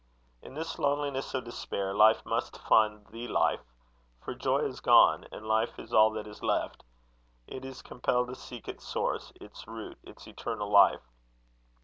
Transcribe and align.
In 0.41 0.55
this 0.55 0.79
loneliness 0.79 1.35
of 1.35 1.43
despair, 1.43 1.93
life 1.93 2.25
must 2.25 2.57
find 2.57 3.05
The 3.11 3.27
Life; 3.27 3.59
for 4.19 4.33
joy 4.33 4.61
is 4.61 4.79
gone, 4.79 5.27
and 5.31 5.45
life 5.45 5.77
is 5.77 5.93
all 5.93 6.09
that 6.13 6.25
is 6.25 6.41
left: 6.41 6.83
it 7.45 7.63
is 7.63 7.83
compelled 7.83 8.29
to 8.29 8.35
seek 8.35 8.67
its 8.67 8.83
source, 8.83 9.31
its 9.39 9.67
root, 9.67 9.99
its 10.01 10.27
eternal 10.27 10.71
life. 10.71 11.07